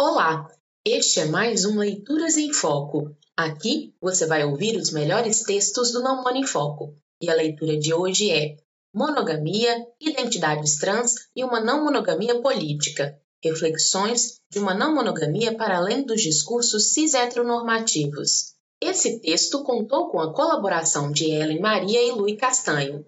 [0.00, 0.48] Olá,
[0.86, 3.16] este é mais um Leituras em Foco.
[3.36, 6.94] Aqui você vai ouvir os melhores textos do Não Mono em Foco.
[7.20, 8.58] E a leitura de hoje é
[8.94, 13.20] Monogamia, Identidades Trans e uma Não Monogamia Política.
[13.42, 18.54] Reflexões de uma não monogamia para além dos discursos cis-heteronormativos.
[18.80, 23.04] Esse texto contou com a colaboração de Ellen Maria e Lui Castanho.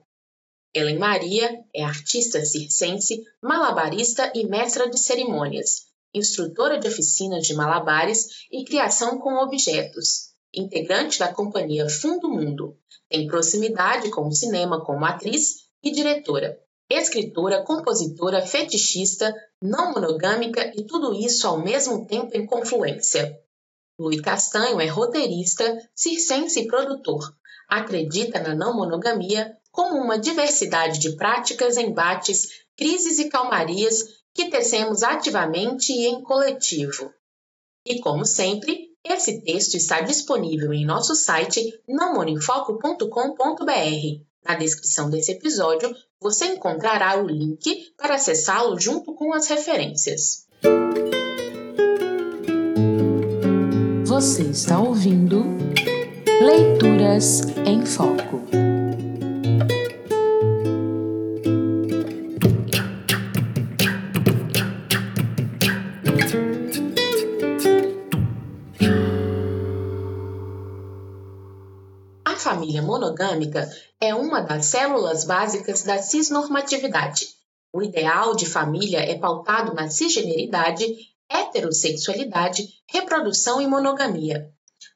[0.74, 8.46] Ellen Maria é artista circense, malabarista e mestra de cerimônias instrutora de oficinas de malabares
[8.50, 12.76] e criação com objetos, integrante da companhia Fundo Mundo.
[13.08, 16.58] Tem proximidade com o cinema como atriz e diretora.
[16.90, 23.38] Escritora, compositora, fetichista, não monogâmica e tudo isso ao mesmo tempo em confluência.
[23.98, 27.32] Luiz Castanho é roteirista, circense e produtor.
[27.68, 35.02] Acredita na não monogamia como uma diversidade de práticas, embates, crises e calmarias que tecemos
[35.02, 37.12] ativamente e em coletivo.
[37.86, 44.24] E como sempre, esse texto está disponível em nosso site namoninfoco.com.br.
[44.46, 50.46] Na descrição desse episódio, você encontrará o link para acessá-lo junto com as referências.
[54.04, 55.44] Você está ouvindo
[56.40, 58.59] Leituras em Foco.
[72.40, 77.28] Família monogâmica é uma das células básicas da cisnormatividade.
[77.72, 80.84] O ideal de família é pautado na cisgeneridade,
[81.28, 84.50] heterossexualidade, reprodução e monogamia.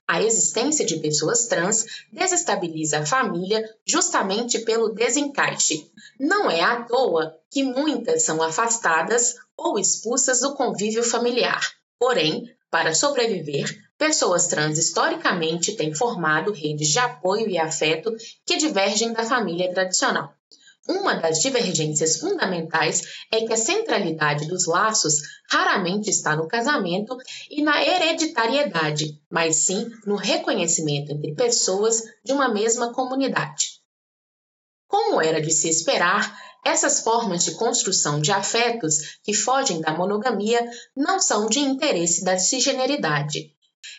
[0.08, 5.90] A existência de pessoas trans desestabiliza a família justamente pelo desencaixe.
[6.18, 11.60] Não é à toa que muitas são afastadas ou expulsas do convívio familiar.
[11.98, 19.14] Porém, para sobreviver, pessoas trans historicamente têm formado redes de apoio e afeto que divergem
[19.14, 20.34] da família tradicional.
[20.86, 23.00] Uma das divergências fundamentais
[23.32, 27.16] é que a centralidade dos laços raramente está no casamento
[27.50, 33.80] e na hereditariedade, mas sim no reconhecimento entre pessoas de uma mesma comunidade.
[34.86, 40.62] Como era de se esperar, essas formas de construção de afetos que fogem da monogamia
[40.94, 43.53] não são de interesse da cisgeneridade.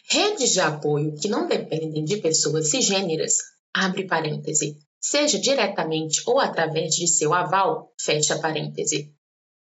[0.09, 3.37] Redes de apoio que não dependem de pessoas cisgêneras,
[3.73, 9.13] abre parêntese, seja diretamente ou através de seu aval, fecha parêntese,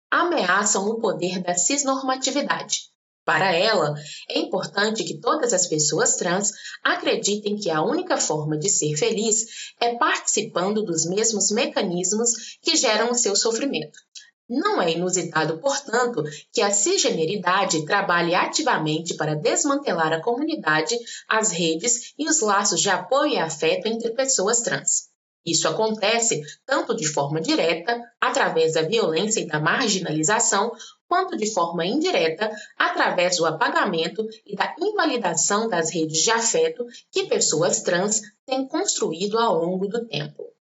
[0.10, 2.88] ameaçam o poder da cisnormatividade.
[3.28, 3.94] Para ela,
[4.30, 6.50] é importante que todas as pessoas trans
[6.82, 12.30] acreditem que a única forma de ser feliz é participando dos mesmos mecanismos
[12.62, 14.00] que geram o seu sofrimento.
[14.50, 20.98] Não é inusitado, portanto, que a cisgeneridade trabalhe ativamente para desmantelar a comunidade,
[21.28, 25.10] as redes e os laços de apoio e afeto entre pessoas trans.
[25.46, 30.72] Isso acontece tanto de forma direta, através da violência e da marginalização,
[31.08, 37.28] quanto de forma indireta, através do apagamento e da invalidação das redes de afeto que
[37.28, 40.54] pessoas trans têm construído ao longo do tempo.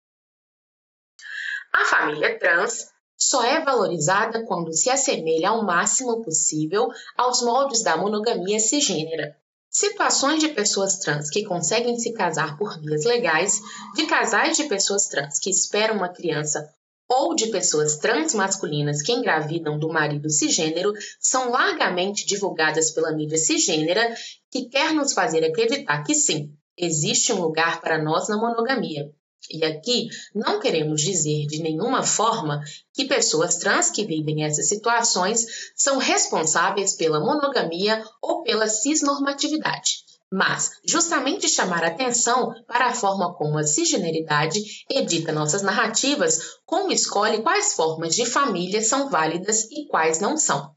[1.73, 2.94] A família trans
[3.29, 6.87] só é valorizada quando se assemelha ao máximo possível
[7.17, 9.35] aos moldes da monogamia cisgênera,
[9.77, 13.59] Situações de pessoas trans que conseguem se casar por vias legais,
[13.93, 16.65] de casais de pessoas trans que esperam uma criança
[17.09, 23.37] ou de pessoas trans masculinas que engravidam do marido cisgênero são largamente divulgadas pela mídia
[23.37, 24.15] cisgênera,
[24.49, 29.11] que quer nos fazer acreditar que sim, existe um lugar para nós na monogamia.
[29.51, 32.61] E aqui não queremos dizer de nenhuma forma
[32.93, 35.45] que pessoas trans que vivem essas situações
[35.75, 43.57] são responsáveis pela monogamia ou pela cisnormatividade, mas justamente chamar atenção para a forma como
[43.57, 50.19] a cisgeneridade edita nossas narrativas, como escolhe quais formas de família são válidas e quais
[50.19, 50.73] não são.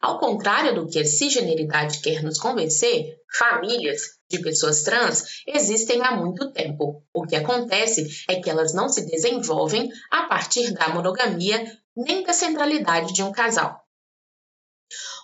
[0.00, 6.12] Ao contrário do que a cisgeneridade quer nos convencer, famílias de pessoas trans existem há
[6.12, 7.02] muito tempo.
[7.12, 12.32] O que acontece é que elas não se desenvolvem a partir da monogamia nem da
[12.32, 13.84] centralidade de um casal.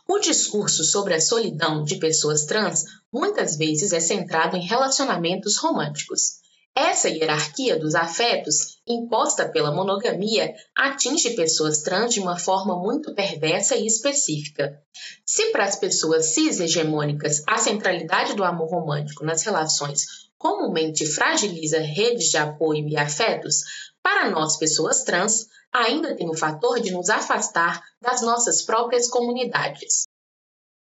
[0.09, 6.46] O discurso sobre a solidão de pessoas trans muitas vezes é centrado em relacionamentos românticos.
[6.79, 13.75] Essa hierarquia dos afetos, imposta pela monogamia, atinge pessoas trans de uma forma muito perversa
[13.77, 14.79] e específica.
[15.25, 20.05] Se para as pessoas cis-hegemônicas a centralidade do amor romântico nas relações
[20.37, 23.63] comumente fragiliza redes de apoio e afetos,
[24.03, 30.07] para nós, pessoas trans, ainda tem o fator de nos afastar das nossas próprias comunidades.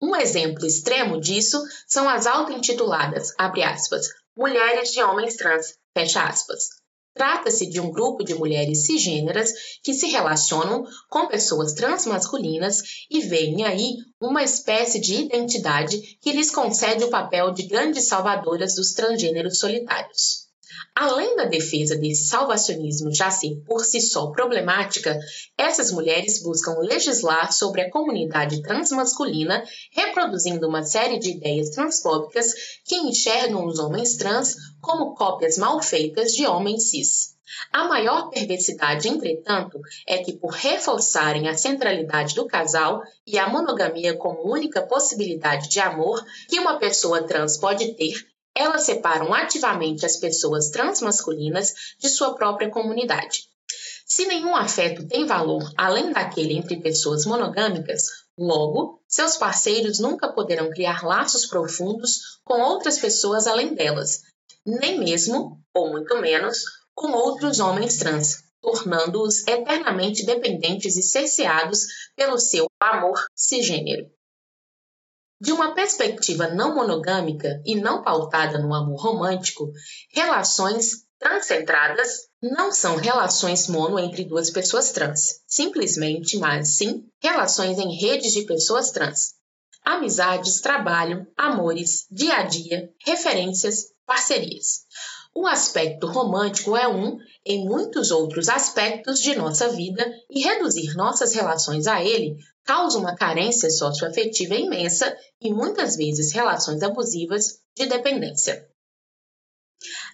[0.02, 6.78] Um exemplo extremo disso são as auto-intituladas, abre aspas, mulheres de homens trans, fecha aspas.
[7.16, 9.52] Trata-se de um grupo de mulheres cisgêneras
[9.82, 16.52] que se relacionam com pessoas transmasculinas e veem aí uma espécie de identidade que lhes
[16.52, 20.47] concede o papel de grandes salvadoras dos transgêneros solitários.
[21.00, 25.16] Além da defesa desse salvacionismo já ser por si só problemática,
[25.56, 32.52] essas mulheres buscam legislar sobre a comunidade transmasculina, reproduzindo uma série de ideias transfóbicas
[32.84, 37.38] que enxergam os homens trans como cópias mal feitas de homens cis.
[37.72, 44.18] A maior perversidade, entretanto, é que, por reforçarem a centralidade do casal e a monogamia
[44.18, 48.16] como única possibilidade de amor que uma pessoa trans pode ter,
[48.58, 53.44] elas separam ativamente as pessoas transmasculinas de sua própria comunidade.
[54.06, 58.04] Se nenhum afeto tem valor além daquele entre pessoas monogâmicas,
[58.38, 64.22] logo, seus parceiros nunca poderão criar laços profundos com outras pessoas além delas,
[64.66, 66.64] nem mesmo, ou muito menos,
[66.96, 74.10] com outros homens trans, tornando-os eternamente dependentes e cerceados pelo seu amor cisgênero.
[75.40, 79.72] De uma perspectiva não monogâmica e não pautada no amor romântico,
[80.12, 87.96] relações transcentradas não são relações mono entre duas pessoas trans, simplesmente, mas sim relações em
[87.96, 89.36] redes de pessoas trans.
[89.86, 94.86] Amizades, trabalho, amores, dia a dia, referências, parcerias.
[95.36, 101.34] O aspecto romântico é um, em muitos outros aspectos de nossa vida, e reduzir nossas
[101.34, 108.68] relações a ele causa uma carência socioafetiva imensa e muitas vezes relações abusivas de dependência.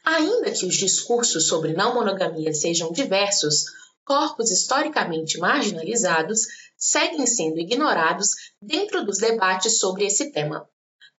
[0.05, 3.63] Ainda que os discursos sobre não monogamia sejam diversos,
[4.05, 6.41] corpos historicamente marginalizados
[6.77, 8.29] seguem sendo ignorados
[8.61, 10.69] dentro dos debates sobre esse tema.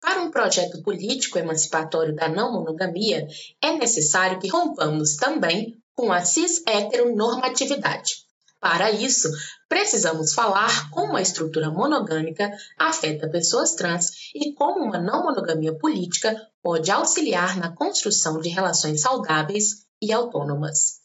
[0.01, 3.27] Para um projeto político emancipatório da não monogamia,
[3.61, 8.24] é necessário que rompamos também com a cis-heteronormatividade.
[8.65, 9.29] Para isso,
[9.69, 16.35] precisamos falar como a estrutura monogâmica afeta pessoas trans e como uma não monogamia política
[16.63, 21.03] pode auxiliar na construção de relações saudáveis e autônomas.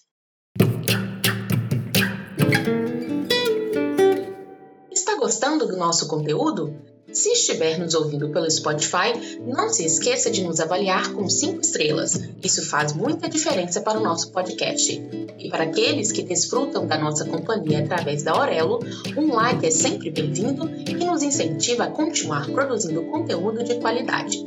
[4.90, 6.89] Está gostando do nosso conteúdo?
[7.12, 12.22] Se estiver nos ouvindo pelo Spotify, não se esqueça de nos avaliar com 5 estrelas.
[12.44, 15.02] Isso faz muita diferença para o nosso podcast.
[15.40, 18.80] E para aqueles que desfrutam da nossa companhia através da Aurelo,
[19.18, 24.44] um like é sempre bem-vindo e nos incentiva a continuar produzindo conteúdo de qualidade.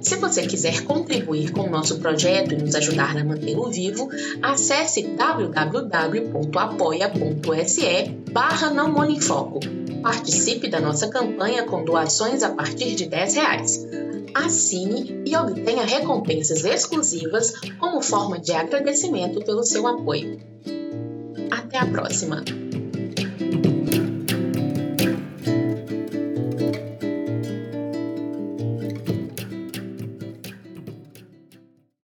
[0.00, 4.08] Se você quiser contribuir com o nosso projeto e nos ajudar a mantê-lo vivo,
[4.40, 6.30] acesse www.apoia.se
[8.32, 8.90] barra não
[10.02, 13.86] Participe da nossa campanha com doações a partir de R$ reais.
[14.34, 20.40] Assine e obtenha recompensas exclusivas como forma de agradecimento pelo seu apoio.
[21.50, 22.42] Até a próxima!